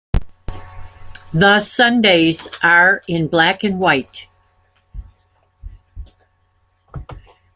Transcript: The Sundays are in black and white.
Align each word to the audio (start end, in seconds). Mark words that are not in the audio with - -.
The 1.31 1.59
Sundays 1.61 2.47
are 2.63 3.03
in 3.07 3.27
black 3.27 3.63
and 3.63 3.79
white. 3.79 4.29